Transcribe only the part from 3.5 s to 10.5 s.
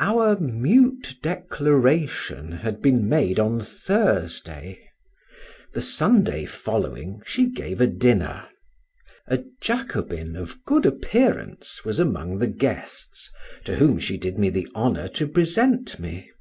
Thursday, the Sunday following she gave a dinner. A Jacobin